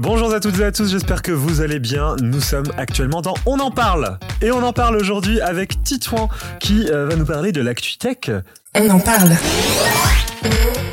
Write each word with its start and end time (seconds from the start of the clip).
Bonjour 0.00 0.32
à 0.32 0.38
toutes 0.38 0.60
et 0.60 0.64
à 0.64 0.70
tous, 0.70 0.88
j'espère 0.88 1.22
que 1.22 1.32
vous 1.32 1.60
allez 1.60 1.80
bien. 1.80 2.14
Nous 2.22 2.40
sommes 2.40 2.70
actuellement 2.76 3.20
dans 3.20 3.34
On 3.46 3.58
en 3.58 3.72
parle. 3.72 4.20
Et 4.40 4.52
on 4.52 4.62
en 4.62 4.72
parle 4.72 4.94
aujourd'hui 4.94 5.40
avec 5.40 5.82
Titouan 5.82 6.28
qui 6.60 6.88
euh, 6.88 7.06
va 7.08 7.16
nous 7.16 7.24
parler 7.24 7.50
de 7.50 7.60
l'actu 7.60 7.98
tech. 7.98 8.30
On 8.76 8.88
en 8.90 9.00
parle. 9.00 9.30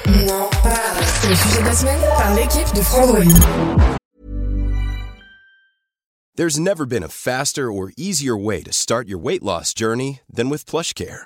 On 0.07 0.27
en 0.29 0.49
parle. 0.63 1.03
C'est 1.21 1.29
le 1.29 1.35
sujet 1.35 1.59
de 1.61 1.65
la 1.65 1.73
semaine 1.73 2.01
par 2.17 2.33
l'équipe 2.33 2.75
de 2.75 2.81
Frandroid. 2.81 3.21
There's 6.35 6.59
never 6.59 6.87
been 6.87 7.03
a 7.03 7.07
faster 7.07 7.71
or 7.71 7.91
easier 7.95 8.35
way 8.35 8.63
to 8.63 8.71
start 8.71 9.07
your 9.07 9.19
weight 9.19 9.43
loss 9.43 9.75
journey 9.75 10.21
than 10.27 10.49
with 10.49 10.65
PlushCare. 10.65 11.25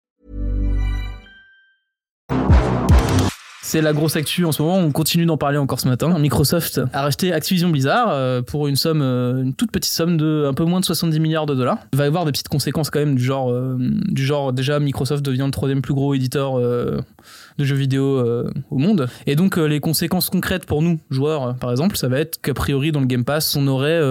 C'est 3.63 3.79
la 3.81 3.93
grosse 3.93 4.15
actu 4.15 4.43
en 4.43 4.51
ce 4.51 4.59
moment, 4.59 4.77
on 4.79 4.91
continue 4.91 5.27
d'en 5.27 5.37
parler 5.37 5.59
encore 5.59 5.79
ce 5.79 5.87
matin. 5.87 6.17
Microsoft 6.17 6.81
a 6.93 7.03
racheté 7.03 7.31
Activision 7.31 7.69
Blizzard 7.69 8.09
euh, 8.09 8.41
pour 8.41 8.67
une 8.67 8.75
somme, 8.75 9.03
euh, 9.03 9.43
une 9.43 9.53
toute 9.53 9.71
petite 9.71 9.93
somme 9.93 10.17
de 10.17 10.47
un 10.49 10.53
peu 10.55 10.65
moins 10.65 10.79
de 10.79 10.85
70 10.85 11.19
milliards 11.19 11.45
de 11.45 11.53
dollars. 11.53 11.77
Il 11.93 11.97
va 11.97 12.05
y 12.05 12.07
avoir 12.07 12.25
des 12.25 12.31
petites 12.31 12.47
conséquences 12.47 12.89
quand 12.89 12.99
même 12.99 13.13
du 13.13 13.23
genre, 13.23 13.51
euh, 13.51 13.77
du 13.79 14.25
genre 14.25 14.51
déjà 14.51 14.79
Microsoft 14.79 15.23
devient 15.23 15.43
le 15.45 15.51
troisième 15.51 15.83
plus 15.83 15.93
gros 15.93 16.15
éditeur 16.15 16.57
de 16.57 17.03
jeux 17.59 17.75
vidéo 17.75 18.25
au 18.71 18.77
monde. 18.79 19.07
Et 19.27 19.35
donc 19.35 19.57
les 19.57 19.79
conséquences 19.79 20.31
concrètes 20.31 20.65
pour 20.65 20.81
nous, 20.81 20.99
joueurs 21.11 21.55
par 21.55 21.69
exemple, 21.69 21.97
ça 21.97 22.07
va 22.07 22.19
être 22.19 22.41
qu'a 22.41 22.55
priori 22.55 22.91
dans 22.91 22.99
le 22.99 23.05
Game 23.05 23.23
Pass, 23.23 23.55
on 23.55 23.67
aurait 23.67 24.01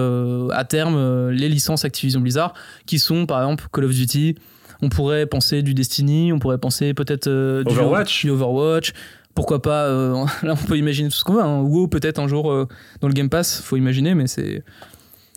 à 0.53 0.63
terme 0.63 1.29
les 1.29 1.49
licences 1.49 1.83
Activision 1.83 2.21
Blizzard 2.21 2.53
qui 2.85 2.99
sont 2.99 3.25
par 3.25 3.41
exemple 3.41 3.65
Call 3.73 3.83
of 3.83 3.91
Duty, 3.91 4.35
on 4.81 4.89
pourrait 4.89 5.25
penser 5.25 5.61
du 5.61 5.73
Destiny, 5.73 6.31
on 6.31 6.39
pourrait 6.39 6.57
penser 6.57 6.93
peut-être 6.93 7.27
du 7.27 7.73
Overwatch. 7.73 8.21
du 8.21 8.31
Overwatch 8.31 8.93
pourquoi 9.35 9.61
pas 9.61 9.85
euh, 9.85 10.25
là 10.43 10.53
on 10.53 10.65
peut 10.67 10.77
imaginer 10.77 11.09
tout 11.09 11.15
ce 11.15 11.23
qu'on 11.23 11.33
veut 11.33 11.43
hein. 11.43 11.61
WoW 11.61 11.87
peut-être 11.87 12.19
un 12.19 12.27
jour 12.27 12.51
euh, 12.51 12.67
dans 13.01 13.07
le 13.07 13.13
Game 13.13 13.29
Pass 13.29 13.61
faut 13.61 13.77
imaginer 13.77 14.15
mais 14.15 14.27
c'est 14.27 14.63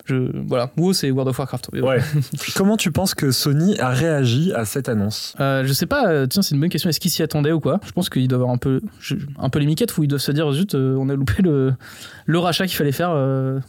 je 0.06 0.31
voilà. 0.47 0.70
WoW 0.77 0.92
c'est 0.92 1.11
World 1.11 1.31
of 1.31 1.39
Warcraft. 1.39 1.70
Ouais. 1.73 1.98
Comment 2.56 2.77
tu 2.77 2.92
penses 2.92 3.14
que 3.14 3.31
Sony 3.31 3.78
a 3.78 3.89
réagi 3.89 4.53
à 4.53 4.67
cette 4.67 4.91
annonce? 4.91 5.34
Euh, 5.41 5.64
je 5.64 5.73
sais 5.73 5.86
pas 5.86 6.27
tiens 6.27 6.42
c'est 6.42 6.55
une 6.55 6.61
bonne 6.61 6.69
question. 6.69 6.91
Est-ce 6.91 7.01
qu'ils 7.01 7.11
s'y 7.11 7.23
attendaient 7.23 7.53
ou 7.53 7.61
quoi? 7.61 7.81
Je 7.86 7.92
pense 7.92 8.11
qu'ils 8.11 8.28
doivent 8.28 8.42
avoir 8.42 8.55
un 8.55 8.59
peu 8.59 8.83
un 9.39 9.48
peu 9.48 9.61
les 9.61 9.67
miquettes 9.67 9.97
où 9.97 10.03
ils 10.03 10.08
doivent 10.08 10.20
se 10.20 10.33
dire 10.33 10.53
zut 10.53 10.75
on 10.75 11.08
a 11.08 11.14
loupé 11.14 11.42
le 11.42 11.73
le 12.27 12.39
rachat 12.39 12.67
qu'il 12.67 12.77
fallait 12.77 12.92
faire 12.92 13.17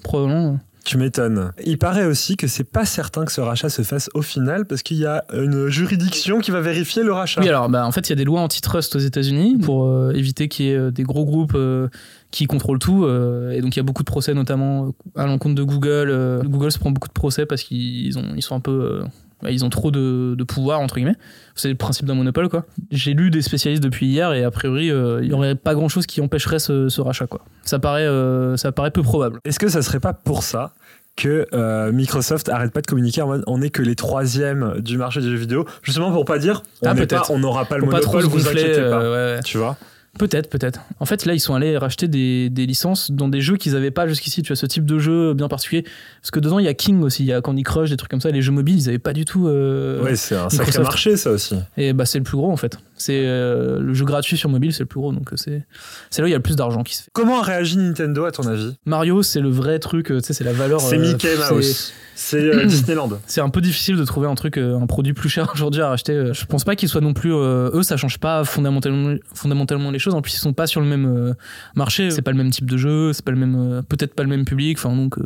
probablement 0.04 0.60
tu 0.86 0.98
m'étonnes. 0.98 1.52
Il 1.66 1.80
paraît 1.80 2.06
aussi 2.06 2.38
que 2.38 2.48
c'est 2.48 2.64
pas 2.64 2.86
certain 2.86 3.26
que 3.26 3.32
ce 3.32 3.42
rachat 3.42 3.70
se 3.70 3.82
fasse 3.82 4.10
au 4.14 4.22
final 4.22 4.66
parce 4.66 4.84
qu'il 4.84 4.98
y 4.98 5.06
a 5.06 5.26
une 5.34 5.68
juridiction 5.68 6.40
qui 6.40 6.52
va 6.52 6.62
vérifier 6.62 7.04
le 7.04 7.12
rachat. 7.12 7.42
Oui, 7.42 7.50
alors 7.50 7.70
bah, 7.70 7.86
en 7.86 7.92
fait, 7.92 8.08
il 8.08 8.12
y 8.12 8.14
a 8.14 8.16
des 8.16 8.24
lois 8.24 8.40
antitrust 8.42 8.96
aux 8.96 9.00
États-Unis 9.00 9.58
pour 9.58 9.86
euh, 9.86 10.14
éviter 10.14 10.48
qu'il 10.48 10.68
y 10.68 10.70
ait 10.70 10.78
euh, 10.78 10.92
des 10.92 11.04
gros 11.04 11.26
groupes 11.26 11.56
euh, 11.56 11.88
qui 12.30 12.46
contrôlent 12.46 12.80
tout. 12.80 13.08
et 13.08 13.62
donc 13.62 13.76
il 13.76 13.80
y 13.80 13.80
a 13.80 13.84
beaucoup 13.84 14.04
de 14.04 14.10
procès, 14.10 14.34
notamment 14.34 14.94
à 15.16 15.26
l'encontre 15.26 15.56
de 15.56 15.64
Google. 15.64 16.42
Google 16.44 16.72
se 16.72 16.80
prend 16.80 16.92
beaucoup 16.92 17.08
de 17.08 17.14
procès 17.14 17.46
parce 17.46 17.64
qu'ils 17.64 18.18
ont, 18.20 18.34
ils 18.36 18.42
sont 18.42 18.56
un 18.56 18.60
peu 18.60 19.04
ils 19.50 19.66
ont 19.66 19.70
trop 19.70 19.92
de, 19.92 20.44
pouvoir 20.48 20.80
entre 20.80 20.96
guillemets. 20.96 21.16
C'est 21.56 21.70
le 21.70 21.76
principe 21.76 22.06
d'un 22.06 22.16
monopole 22.16 22.50
quoi. 22.50 22.66
J'ai 22.92 23.14
lu 23.14 23.30
des 23.30 23.42
spécialistes 23.42 23.84
depuis 23.84 24.08
hier 24.08 24.34
et 24.34 24.44
a 24.44 24.52
priori 24.52 24.92
euh, 24.92 25.20
il 25.24 25.30
y 25.30 25.34
aurait 25.34 25.56
pas 25.56 25.74
grand 25.74 25.90
chose 25.90 26.06
qui 26.06 26.22
empêcherait 26.22 26.60
ce, 26.60 27.02
rachat 27.02 27.28
quoi. 27.28 27.42
Ça 27.64 27.80
paraît 27.80 28.06
euh, 28.06 28.58
ça 28.58 28.72
paraît 28.72 28.92
peu 28.92 29.02
probable. 29.02 29.40
Est-ce 29.46 29.60
que 29.60 29.70
ça 29.70 29.82
serait 29.82 30.00
pas 30.00 30.14
pour 30.14 30.44
ça 30.44 30.74
que 31.16 31.48
euh, 31.54 31.92
Microsoft 31.92 32.50
arrête 32.50 32.74
pas 32.74 32.82
de 32.82 32.88
communiquer 32.88 33.22
en 33.22 33.28
mode 33.28 33.44
on 33.48 33.62
est 33.62 33.70
que 33.70 33.82
les 33.82 33.96
troisièmes 33.96 34.82
du 34.82 34.98
marché 34.98 35.22
des 35.22 35.30
jeux 35.30 35.36
vidéo? 35.36 35.66
Justement 35.82 36.12
pour 36.12 36.26
pas 36.26 36.40
dire 36.40 36.64
on 36.82 36.88
ah, 36.90 37.38
n'aura 37.38 37.66
pas, 37.66 37.78
le 37.78 37.86
monopole 37.86 38.24
vous 38.24 38.48
inquiétez 38.48 38.82
pas 38.82 39.40
tu 39.44 39.58
vois? 39.58 39.78
Peut-être, 40.18 40.50
peut-être. 40.50 40.82
En 41.00 41.06
fait, 41.06 41.26
là, 41.26 41.34
ils 41.34 41.40
sont 41.40 41.56
allés 41.56 41.78
racheter 41.78 42.08
des, 42.08 42.50
des 42.50 42.66
licences 42.66 43.12
dans 43.12 43.28
des 43.28 43.42
jeux 43.42 43.58
qu'ils 43.58 43.74
n'avaient 43.74 43.92
pas 43.92 44.08
jusqu'ici. 44.08 44.42
Tu 44.44 44.54
as 44.54 44.56
ce 44.56 44.66
type 44.66 44.86
de 44.86 44.98
jeu 44.98 45.34
bien 45.34 45.48
particulier. 45.48 45.84
Parce 46.22 46.32
que 46.32 46.40
dedans, 46.40 46.60
il 46.60 46.66
y 46.66 46.70
a 46.70 46.74
King 46.74 47.02
aussi, 47.02 47.24
il 47.24 47.28
y 47.28 47.34
a 47.34 47.42
Candy 47.42 47.64
Crush, 47.64 47.90
des 47.90 47.98
trucs 47.98 48.12
comme 48.12 48.22
ça. 48.22 48.32
Les 48.32 48.42
jeux 48.42 48.54
mobiles, 48.54 48.80
ils 48.80 48.86
n'avaient 48.86 49.00
pas 49.00 49.14
du 49.14 49.26
tout. 49.26 49.48
Euh, 49.48 50.02
ouais, 50.02 50.16
c'est 50.16 50.36
un 50.36 50.50
sacré 50.50 50.82
marché, 50.82 51.18
ça 51.18 51.32
aussi. 51.32 51.56
Et 51.76 51.92
bah, 51.92 52.06
c'est 52.06 52.18
le 52.18 52.24
plus 52.24 52.38
gros, 52.38 52.52
en 52.52 52.58
fait. 52.58 52.78
C'est 52.98 53.26
euh, 53.26 53.80
le 53.80 53.94
jeu 53.94 54.06
gratuit 54.06 54.38
sur 54.38 54.50
mobile, 54.50 54.74
c'est 54.74 54.84
le 54.84 54.88
plus 54.88 55.00
gros. 55.00 55.12
Donc, 55.12 55.30
c'est 55.36 55.66
c'est 56.10 56.22
là 56.22 56.26
où 56.26 56.28
il 56.28 56.32
y 56.32 56.36
a 56.36 56.38
le 56.38 56.44
plus 56.44 56.56
d'argent 56.56 56.84
qui 56.84 56.96
se 56.96 57.04
fait. 57.04 57.10
Comment 57.14 57.40
a 57.40 57.44
réagi 57.44 57.78
Nintendo, 57.78 58.26
à 58.26 58.32
ton 58.32 58.48
avis? 58.48 58.76
Mario, 58.86 59.24
c'est 59.24 59.42
le 59.42 59.50
vrai 59.50 59.80
truc. 59.80 60.12
Euh, 60.12 60.20
tu 60.20 60.28
sais, 60.28 60.34
c'est 60.34 60.44
la 60.44 60.54
valeur. 60.54 60.82
C'est 60.82 60.98
Mickey 60.98 61.36
Mouse. 61.52 61.94
C'est 62.16 62.42
euh, 62.42 62.66
Disneyland. 62.66 63.10
C'est 63.28 63.42
un 63.42 63.50
peu 63.50 63.62
difficile 63.62 63.98
de 63.98 64.06
trouver 64.06 64.28
un 64.28 64.36
truc, 64.36 64.58
euh, 64.58 64.80
un 64.80 64.88
produit 64.88 65.14
plus 65.14 65.30
cher 65.30 65.52
aujourd'hui 65.54 65.82
à 65.82 65.90
racheter. 65.90 66.14
Euh, 66.14 66.34
je 66.34 66.46
pense 66.46 66.64
pas 66.64 66.76
qu'ils 66.76 66.90
soient 66.90 67.02
non 67.02 67.14
plus. 67.14 67.32
eux, 67.32 67.84
ça 67.84 67.98
change 67.98 68.18
pas 68.18 68.44
fondamentalement, 68.44 69.16
fondamentalement 69.34 69.92
les 69.92 70.00
choses. 70.00 70.16
En 70.16 70.22
plus, 70.22 70.34
ils 70.34 70.40
sont 70.40 70.54
pas 70.54 70.68
sur 70.68 70.82
le 70.82 70.88
même 70.88 71.36
marché. 71.76 72.10
C'est 72.10 72.22
pas 72.22 72.32
le 72.32 72.38
même 72.38 72.50
type 72.50 72.70
de 72.70 72.78
jeu. 72.78 73.14
C'est 73.14 73.24
pas 73.24 73.32
le 73.32 73.38
même, 73.38 73.84
peut-être 73.88 74.16
pas 74.16 74.24
le 74.24 74.30
même 74.30 74.46
public. 74.46 74.78
Enfin 74.80 74.96
donc. 74.96 75.18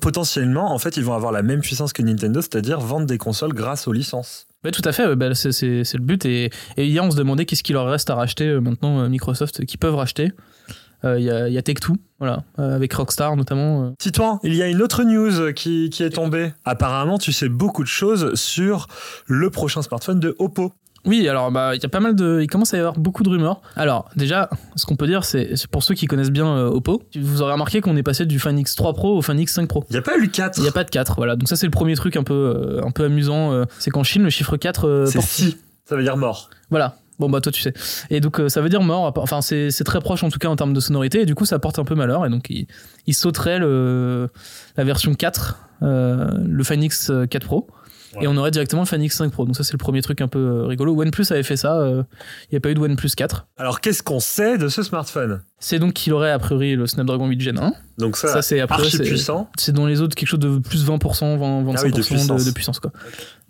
Potentiellement, 0.00 0.72
en 0.72 0.78
fait, 0.78 0.96
ils 0.96 1.04
vont 1.04 1.14
avoir 1.14 1.32
la 1.32 1.42
même 1.42 1.60
puissance 1.60 1.92
que 1.92 2.02
Nintendo, 2.02 2.40
c'est-à-dire 2.40 2.80
vendre 2.80 3.06
des 3.06 3.18
consoles 3.18 3.52
grâce 3.52 3.88
aux 3.88 3.92
licences. 3.92 4.46
Ouais, 4.64 4.70
tout 4.70 4.82
à 4.84 4.92
fait, 4.92 5.16
bah, 5.16 5.34
c'est 5.34 5.62
le 5.62 5.98
but. 6.00 6.24
Et, 6.26 6.50
et, 6.76 6.86
hier, 6.86 7.02
on 7.02 7.10
se 7.10 7.16
demandait 7.16 7.46
qu'est-ce 7.46 7.62
qu'il 7.62 7.74
leur 7.74 7.86
reste 7.86 8.10
à 8.10 8.14
racheter 8.14 8.60
maintenant, 8.60 9.08
Microsoft, 9.08 9.64
qui 9.64 9.76
peuvent 9.76 9.94
racheter. 9.94 10.32
Euh, 11.04 11.18
il 11.18 11.24
y 11.24 11.30
a, 11.30 11.48
y 11.48 11.56
a 11.56 11.62
Tech2, 11.62 11.94
voilà, 12.18 12.44
euh, 12.58 12.76
avec 12.76 12.92
Rockstar 12.92 13.36
notamment. 13.36 13.84
Euh. 13.84 14.38
Il 14.42 14.54
y 14.54 14.62
a 14.62 14.68
une 14.68 14.82
autre 14.82 15.02
news 15.04 15.52
qui, 15.54 15.88
qui 15.90 16.02
est 16.02 16.10
tombée. 16.10 16.52
Apparemment, 16.64 17.18
tu 17.18 17.32
sais 17.32 17.48
beaucoup 17.48 17.82
de 17.82 17.88
choses 17.88 18.34
sur 18.34 18.86
le 19.26 19.50
prochain 19.50 19.82
smartphone 19.82 20.20
de 20.20 20.36
Oppo. 20.38 20.72
Oui, 21.06 21.28
alors 21.28 21.50
bah 21.50 21.74
il 21.74 21.82
y 21.82 21.86
a 21.86 21.88
pas 21.88 22.00
mal 22.00 22.14
de, 22.14 22.40
il 22.42 22.46
commence 22.46 22.74
à 22.74 22.76
y 22.76 22.80
avoir 22.80 22.98
beaucoup 22.98 23.22
de 23.22 23.28
rumeurs. 23.30 23.62
Alors 23.76 24.08
déjà, 24.16 24.50
ce 24.76 24.84
qu'on 24.86 24.96
peut 24.96 25.06
dire, 25.06 25.24
c'est 25.24 25.54
pour 25.70 25.82
ceux 25.82 25.94
qui 25.94 26.06
connaissent 26.06 26.30
bien 26.30 26.66
Oppo, 26.66 27.02
vous 27.16 27.42
aurez 27.42 27.52
remarqué 27.52 27.80
qu'on 27.80 27.96
est 27.96 28.02
passé 28.02 28.26
du 28.26 28.38
Fan 28.38 28.58
X3 28.58 28.94
Pro 28.94 29.16
au 29.16 29.22
Fan 29.22 29.38
X5 29.38 29.66
Pro. 29.66 29.84
Il 29.90 29.96
y 29.96 29.98
a 29.98 30.02
pas 30.02 30.16
eu 30.16 30.20
le 30.20 30.28
4. 30.28 30.58
Il 30.58 30.64
y 30.64 30.68
a 30.68 30.72
pas 30.72 30.84
de 30.84 30.90
4, 30.90 31.14
voilà. 31.16 31.36
Donc 31.36 31.48
ça 31.48 31.56
c'est 31.56 31.66
le 31.66 31.70
premier 31.70 31.94
truc 31.94 32.16
un 32.16 32.22
peu 32.22 32.80
un 32.84 32.90
peu 32.90 33.04
amusant, 33.04 33.64
c'est 33.78 33.90
qu'en 33.90 34.04
Chine 34.04 34.22
le 34.22 34.30
chiffre 34.30 34.56
4 34.56 35.04
c'est 35.06 35.20
si, 35.22 35.56
ça 35.84 35.96
veut 35.96 36.02
dire 36.02 36.16
mort. 36.16 36.50
Voilà, 36.70 36.96
Bon 37.20 37.28
bah 37.28 37.42
toi 37.42 37.52
tu 37.52 37.60
sais. 37.60 37.74
Et 38.08 38.20
donc 38.20 38.40
euh, 38.40 38.48
ça 38.48 38.62
veut 38.62 38.70
dire 38.70 38.80
mort. 38.80 39.12
Enfin 39.18 39.42
c'est 39.42 39.84
très 39.84 40.00
proche 40.00 40.24
en 40.24 40.30
tout 40.30 40.38
cas 40.38 40.48
en 40.48 40.56
termes 40.56 40.72
de 40.72 40.80
sonorité. 40.80 41.20
Et 41.20 41.26
du 41.26 41.34
coup 41.34 41.44
ça 41.44 41.58
porte 41.58 41.78
un 41.78 41.84
peu 41.84 41.94
malheur. 41.94 42.24
Et 42.24 42.30
donc 42.30 42.48
il, 42.48 42.66
il 43.06 43.14
sauterait 43.14 43.58
le, 43.58 44.30
la 44.78 44.84
version 44.84 45.12
4, 45.14 45.58
euh, 45.82 46.30
le 46.42 46.64
Phoenix 46.64 47.12
4 47.28 47.44
Pro. 47.46 47.68
Et 48.20 48.26
on 48.26 48.36
aurait 48.36 48.50
directement 48.50 48.82
le 48.82 48.86
Fan 48.86 49.02
X5 49.02 49.30
Pro. 49.30 49.44
Donc 49.44 49.56
ça 49.56 49.64
c'est 49.64 49.72
le 49.72 49.78
premier 49.78 50.02
truc 50.02 50.20
un 50.20 50.28
peu 50.28 50.38
euh, 50.38 50.66
rigolo. 50.66 51.00
OnePlus 51.00 51.26
avait 51.30 51.42
fait 51.42 51.56
ça. 51.56 51.80
Il 51.84 52.52
n'y 52.52 52.56
a 52.56 52.60
pas 52.60 52.70
eu 52.70 52.74
de 52.74 52.80
OnePlus 52.80 53.10
4. 53.16 53.46
Alors 53.56 53.80
qu'est-ce 53.80 54.02
qu'on 54.02 54.20
sait 54.20 54.58
de 54.58 54.68
ce 54.68 54.82
smartphone? 54.82 55.42
C'est 55.58 55.78
donc 55.78 55.92
qu'il 55.92 56.12
aurait 56.12 56.30
a 56.30 56.38
priori 56.38 56.74
le 56.74 56.86
Snapdragon 56.86 57.26
8 57.26 57.40
Gen 57.40 57.58
1. 57.58 57.72
Donc 57.98 58.16
ça, 58.16 58.40
c'est 58.42 58.60
archi 58.60 58.98
puissant. 58.98 59.50
C'est 59.58 59.72
dans 59.72 59.86
les 59.86 60.00
autres 60.00 60.14
quelque 60.14 60.28
chose 60.28 60.40
de 60.40 60.58
plus 60.58 60.86
20%, 60.86 61.38
20, 61.38 61.62
25% 61.64 62.38
ah 62.40 62.44
de, 62.44 62.50
puissance. 62.50 62.80
quoi. 62.80 62.92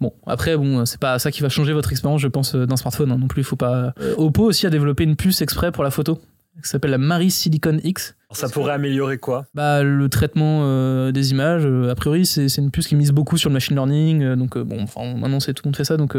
Bon, 0.00 0.12
après, 0.26 0.56
bon, 0.56 0.84
c'est 0.86 0.98
pas 0.98 1.18
ça 1.20 1.30
qui 1.30 1.40
va 1.40 1.48
changer 1.48 1.72
votre 1.72 1.92
expérience, 1.92 2.20
je 2.20 2.28
pense, 2.28 2.54
d'un 2.56 2.76
smartphone 2.76 3.12
hein, 3.12 3.18
non 3.18 3.28
plus. 3.28 3.42
Il 3.42 3.44
faut 3.44 3.56
pas. 3.56 3.94
Oppo 4.16 4.44
aussi 4.44 4.66
a 4.66 4.70
développé 4.70 5.04
une 5.04 5.14
puce 5.14 5.40
exprès 5.40 5.70
pour 5.70 5.84
la 5.84 5.90
photo 5.90 6.20
qui 6.62 6.68
s'appelle 6.68 6.90
la 6.90 6.98
Marie 6.98 7.30
Silicon 7.30 7.78
X. 7.82 8.14
Ça 8.32 8.48
pourrait 8.48 8.72
améliorer 8.72 9.18
quoi? 9.18 9.46
Bah 9.54 9.82
le 9.82 10.08
traitement 10.08 10.60
euh, 10.62 11.10
des 11.10 11.32
images. 11.32 11.62
Euh, 11.64 11.90
a 11.90 11.94
priori, 11.96 12.26
c'est 12.26 12.46
une 12.58 12.70
puce 12.70 12.86
qui 12.86 12.94
mise 12.94 13.10
beaucoup 13.10 13.36
sur 13.36 13.50
le 13.50 13.54
machine 13.54 13.74
learning. 13.74 14.22
Euh, 14.22 14.36
donc 14.36 14.56
bon, 14.56 14.82
enfin 14.82 15.14
maintenant 15.16 15.40
c'est 15.40 15.52
tout 15.52 15.62
le 15.64 15.68
monde 15.68 15.76
fait 15.76 15.84
ça. 15.84 15.96
Donc 15.96 16.16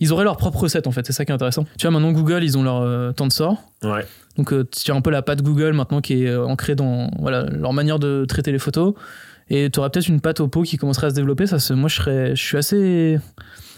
ils 0.00 0.12
auraient 0.12 0.24
leur 0.24 0.36
propre 0.36 0.58
recette 0.58 0.86
en 0.86 0.90
fait. 0.90 1.06
C'est 1.06 1.12
ça 1.12 1.24
qui 1.24 1.32
est 1.32 1.34
intéressant. 1.34 1.64
Tu 1.78 1.86
vois 1.86 1.90
maintenant 1.90 2.12
Google, 2.12 2.44
ils 2.44 2.58
ont 2.58 2.62
leur 2.62 3.14
Tensor. 3.14 3.62
Ouais. 3.82 4.06
Donc 4.36 4.52
tu 4.70 4.90
as 4.90 4.94
un 4.94 5.00
peu 5.00 5.10
la 5.10 5.22
patte 5.22 5.42
Google 5.42 5.72
maintenant 5.72 6.00
qui 6.00 6.24
est 6.24 6.36
ancrée 6.36 6.74
dans 6.74 7.10
voilà 7.18 7.44
leur 7.44 7.72
manière 7.72 7.98
de 7.98 8.26
traiter 8.26 8.52
les 8.52 8.58
photos. 8.58 8.94
Et 9.50 9.70
tu 9.70 9.78
auras 9.78 9.90
peut-être 9.90 10.08
une 10.08 10.20
patte 10.20 10.40
Oppo 10.40 10.62
qui 10.62 10.76
commencerait 10.76 11.08
à 11.08 11.10
se 11.10 11.14
développer. 11.14 11.46
Ça, 11.46 11.58
moi 11.74 11.88
je 11.88 11.96
serais, 11.96 12.36
je 12.36 12.42
suis 12.42 12.56
assez 12.56 13.18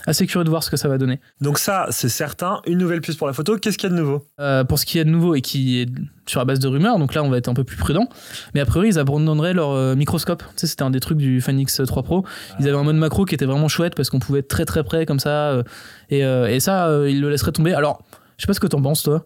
assez 0.07 0.27
curieux 0.27 0.45
de 0.45 0.51
voir 0.51 0.63
ce 0.63 0.71
que 0.71 0.77
ça 0.77 0.89
va 0.89 0.99
donner. 0.99 1.21
Donc 1.41 1.59
ça, 1.59 1.87
c'est 1.91 2.09
certain, 2.09 2.61
une 2.67 2.79
nouvelle 2.79 3.01
puce 3.01 3.17
pour 3.17 3.27
la 3.27 3.33
photo. 3.33 3.59
Qu'est-ce 3.59 3.77
qu'il 3.77 3.91
y 3.91 3.93
a 3.93 3.95
de 3.95 4.01
nouveau? 4.01 4.25
Euh, 4.41 4.65
Pour 4.65 4.79
ce 4.79 4.87
qui 4.87 4.99
est 4.99 5.05
de 5.05 5.11
nouveau 5.11 5.35
et 5.35 5.41
qui 5.41 5.81
est 5.81 5.89
sur 6.27 6.41
la 6.41 6.45
base 6.45 6.61
de 6.61 6.69
rumeurs, 6.69 6.99
donc 6.99 7.15
là 7.15 7.23
on 7.23 7.29
va 7.29 7.37
être 7.37 7.49
un 7.49 7.55
peu 7.55 7.65
plus 7.65 7.77
prudent, 7.77 8.09
mais 8.55 8.61
a 8.61 8.67
priori 8.67 8.89
ils 8.89 8.99
abandonneraient 8.99 9.55
leur 9.55 9.71
euh, 9.71 9.95
microscope. 9.95 10.43
Tu 10.43 10.53
sais, 10.57 10.67
c'était 10.67 10.83
un 10.83 10.91
des 10.91 11.01
trucs 11.01 11.19
du 11.19 11.41
Fan 11.41 11.59
X3 11.59 12.03
Pro. 12.03 12.25
Ils 12.59 12.69
avaient 12.69 12.79
un 12.79 12.85
mode 12.85 12.97
macro 12.97 13.25
qui 13.25 13.35
était 13.35 13.45
vraiment 13.45 13.69
chouette 13.69 13.95
parce 13.95 14.11
qu'on 14.11 14.19
pouvait 14.19 14.41
être 14.41 14.49
très 14.49 14.65
très 14.65 14.85
près 14.85 15.07
comme 15.07 15.21
ça, 15.21 15.51
euh, 15.51 15.63
et, 16.11 16.21
et, 16.21 16.61
ça 16.61 16.89
ils 17.09 17.21
le 17.21 17.31
laisseraient 17.31 17.53
tomber. 17.53 17.75
Alors, 17.75 18.03
je 18.39 18.43
sais 18.43 18.47
pas 18.47 18.55
ce 18.55 18.61
que 18.61 18.67
t'en 18.67 18.83
penses 18.83 19.03
toi, 19.03 19.25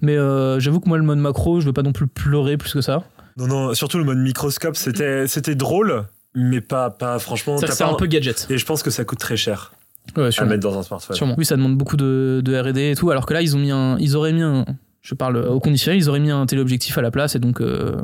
mais 0.00 0.16
j'avoue 0.60 0.80
que 0.80 0.88
moi 0.88 0.98
le 0.98 1.04
mode 1.04 1.18
macro, 1.18 1.60
je 1.60 1.66
veux 1.66 1.72
pas 1.72 1.82
non 1.82 1.92
plus 1.92 2.06
pleurer 2.06 2.56
plus 2.56 2.72
que 2.72 2.80
ça. 2.80 3.04
Non, 3.36 3.46
non, 3.46 3.74
surtout 3.74 3.98
le 3.98 4.04
mode 4.04 4.18
microscope, 4.18 4.76
c'était, 4.76 5.26
c'était 5.26 5.54
drôle, 5.54 6.04
mais 6.34 6.60
pas, 6.60 6.90
pas 6.90 7.18
franchement. 7.18 7.56
C'est 7.58 7.82
un 7.82 7.94
peu 7.94 8.06
gadget. 8.06 8.46
Et 8.50 8.58
je 8.58 8.66
pense 8.66 8.82
que 8.82 8.90
ça 8.90 9.04
coûte 9.04 9.18
très 9.18 9.36
cher. 9.36 9.72
à 10.16 10.44
mettre 10.44 10.62
dans 10.62 10.78
un 10.78 10.82
smartphone. 10.82 11.16
Sûrement. 11.16 11.34
Oui, 11.38 11.44
ça 11.44 11.56
demande 11.56 11.76
beaucoup 11.76 11.96
de, 11.96 12.40
de 12.44 12.58
R&D 12.58 12.90
et 12.90 12.96
tout. 12.96 13.10
Alors 13.10 13.26
que 13.26 13.34
là, 13.34 13.42
ils 13.42 13.56
ont 13.56 13.60
mis 13.60 13.70
un, 13.70 13.96
ils 13.98 14.16
auraient 14.16 14.32
mis 14.32 14.42
un, 14.42 14.64
je 15.00 15.14
parle 15.14 15.36
au 15.38 15.60
conditionnel, 15.60 16.00
ils 16.00 16.08
auraient 16.08 16.20
mis 16.20 16.30
un 16.30 16.46
téléobjectif 16.46 16.96
à 16.98 17.02
la 17.02 17.10
place 17.10 17.34
et 17.34 17.38
donc 17.38 17.60
euh, 17.60 17.96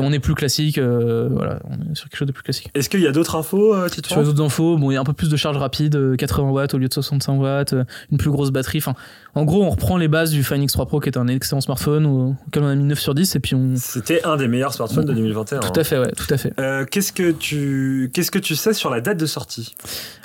on 0.00 0.12
est 0.12 0.18
plus 0.18 0.34
classique, 0.34 0.78
euh, 0.78 1.28
voilà, 1.30 1.60
on 1.64 1.92
est 1.92 1.94
sur 1.94 2.08
quelque 2.08 2.18
chose 2.18 2.28
de 2.28 2.32
plus 2.32 2.42
classique. 2.42 2.70
Est-ce 2.74 2.88
qu'il 2.88 3.00
y 3.00 3.06
a 3.06 3.12
d'autres 3.12 3.36
infos, 3.36 3.74
euh, 3.74 3.88
Sur 3.88 4.22
d'autres 4.22 4.42
infos, 4.42 4.76
bon, 4.76 4.90
il 4.90 4.94
y 4.94 4.96
a 4.96 5.00
un 5.00 5.04
peu 5.04 5.12
plus 5.12 5.28
de 5.28 5.36
charge 5.36 5.56
rapide, 5.56 6.16
80 6.16 6.50
watts 6.50 6.74
au 6.74 6.78
lieu 6.78 6.88
de 6.88 6.92
65 6.94 7.40
watts, 7.40 7.74
une 8.10 8.18
plus 8.18 8.30
grosse 8.30 8.50
batterie. 8.50 8.78
Enfin, 8.78 8.94
en 9.34 9.44
gros, 9.44 9.62
on 9.62 9.70
reprend 9.70 9.96
les 9.96 10.08
bases 10.08 10.30
du 10.30 10.42
Find 10.44 10.62
X3 10.62 10.86
Pro, 10.86 11.00
qui 11.00 11.08
est 11.08 11.16
un 11.16 11.28
excellent 11.28 11.60
smartphone 11.60 12.06
auquel 12.46 12.62
on 12.62 12.68
a 12.68 12.74
mis 12.74 12.84
9 12.84 12.98
sur 12.98 13.14
10, 13.14 13.36
et 13.36 13.40
puis 13.40 13.54
on. 13.54 13.74
C'était 13.76 14.24
un 14.24 14.36
des 14.36 14.48
meilleurs 14.48 14.74
smartphones 14.74 15.04
de 15.04 15.12
2021. 15.12 15.60
Tout 15.60 15.80
à 15.80 15.84
fait, 15.84 15.98
ouais, 15.98 16.12
tout 16.12 16.32
à 16.32 16.36
fait. 16.36 16.54
qu'est-ce 16.90 17.12
que 17.12 17.30
tu, 17.32 18.10
qu'est-ce 18.12 18.30
que 18.30 18.38
tu 18.38 18.56
sais 18.56 18.72
sur 18.72 18.90
la 18.90 19.00
date 19.00 19.18
de 19.18 19.26
sortie? 19.26 19.74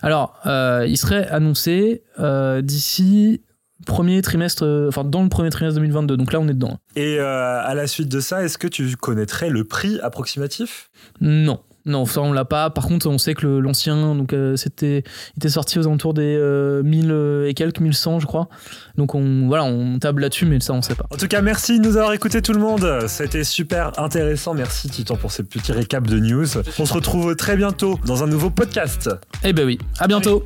Alors, 0.02 0.40
il 0.46 0.98
serait 0.98 1.28
annoncé 1.28 2.04
d'ici 2.62 3.42
premier 3.86 4.22
trimestre, 4.22 4.64
euh, 4.66 4.88
enfin 4.90 5.04
dans 5.04 5.24
le 5.24 5.30
premier 5.30 5.50
trimestre 5.50 5.80
2022. 5.80 6.18
Donc 6.18 6.34
là, 6.34 6.40
on 6.40 6.48
est 6.48 6.54
dedans. 6.54 6.80
Et 6.96 7.20
euh, 7.20 7.62
à 7.64 7.74
la 7.76 7.88
suite 7.88 8.10
de 8.10 8.20
ça, 8.20 8.44
est-ce 8.44 8.58
que 8.58 8.68
tu 8.68 8.96
connaîtrais 8.96 9.50
le 9.50 9.64
prix 9.64 10.00
approximatif? 10.02 10.90
Non. 11.22 11.60
Non, 11.86 12.06
ça 12.06 12.20
on 12.20 12.34
l'a 12.34 12.44
pas. 12.44 12.70
Par 12.70 12.86
contre, 12.86 13.08
on 13.08 13.18
sait 13.18 13.34
que 13.34 13.48
l'ancien, 13.48 14.14
donc 14.14 14.34
euh, 14.34 14.58
c'était, 14.58 15.06
était 15.38 15.48
sorti 15.48 15.80
aux 15.80 15.88
alentours 15.88 16.14
des 16.14 16.38
1000 16.84 17.46
et 17.48 17.54
quelques, 17.54 17.80
1100, 17.80 18.20
je 18.20 18.26
crois. 18.26 18.50
Donc 18.98 19.16
on, 19.16 19.48
voilà, 19.48 19.64
on 19.64 19.98
table 19.98 20.22
là-dessus, 20.22 20.46
mais 20.46 20.60
ça 20.60 20.74
on 20.74 20.82
sait 20.82 20.96
pas. 20.96 21.06
En 21.12 21.16
tout 21.16 21.30
cas, 21.30 21.42
merci 21.42 21.80
de 21.80 21.88
nous 21.88 21.96
avoir 21.96 22.12
écouté 22.12 22.42
tout 22.42 22.52
le 22.52 22.60
monde. 22.60 23.06
C'était 23.08 23.46
super 23.46 23.98
intéressant. 23.98 24.54
Merci 24.54 24.90
Titan 24.90 25.16
pour 25.16 25.32
ces 25.32 25.44
petits 25.44 25.72
récaps 25.72 26.10
de 26.10 26.20
news. 26.20 26.58
On 26.78 26.86
se 26.86 26.94
retrouve 26.94 27.38
très 27.38 27.56
bientôt 27.56 27.98
dans 28.06 28.22
un 28.22 28.28
nouveau 28.28 28.50
podcast. 28.50 29.10
Eh 29.46 29.54
ben 29.54 29.66
oui, 29.66 29.80
à 29.98 30.08
bientôt. 30.08 30.46